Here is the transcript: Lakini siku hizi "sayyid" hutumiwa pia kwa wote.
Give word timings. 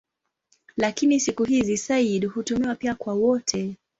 Lakini 0.77 1.19
siku 1.19 1.43
hizi 1.43 1.77
"sayyid" 1.77 2.25
hutumiwa 2.25 2.75
pia 2.75 2.95
kwa 2.95 3.13
wote. 3.13 3.75